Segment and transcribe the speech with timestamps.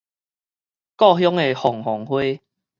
[0.95, 2.19] 故鄉的鳳凰花